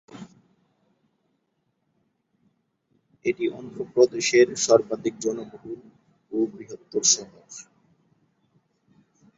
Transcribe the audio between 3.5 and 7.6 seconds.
অন্ধ্রপ্রদেশের সর্বাধিক জনবহুল ও বৃহত্তম শহর।